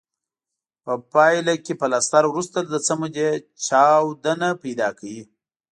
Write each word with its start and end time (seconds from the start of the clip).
په 0.83 0.93
پایله 1.13 1.53
کې 1.65 1.73
پلستر 1.81 2.23
وروسته 2.27 2.57
له 2.71 2.77
څه 2.85 2.93
مودې 2.99 3.29
چاود 3.67 4.23
نه 4.41 4.49
پیدا 4.63 4.89
کوي. 4.99 5.21